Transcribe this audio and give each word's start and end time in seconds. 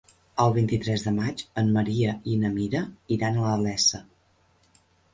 El 0.45 0.53
vint-i-tres 0.53 1.05
de 1.07 1.13
maig 1.17 1.43
en 1.63 1.69
Maria 1.77 2.17
i 2.33 2.41
na 2.47 2.53
Mira 2.57 2.83
iran 3.19 3.41
a 3.47 3.55
la 3.65 3.71
Iessa. 3.79 4.05